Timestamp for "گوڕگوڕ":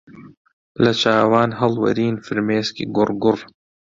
2.95-3.39